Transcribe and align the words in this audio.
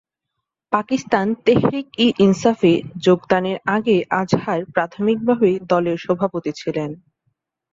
পাকিস্তান 0.73 1.27
তেহরিক-ই-ইনসাফে 1.45 2.73
যোগদানের 2.97 3.57
আগে 3.67 3.97
আজহার 4.21 4.59
প্রাথমিকভাবে 4.73 5.49
দলের 5.69 5.97
সভাপতি 5.97 6.51
ছিলেন। 6.55 6.89